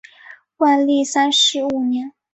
[0.57, 2.11] 万历三十五年。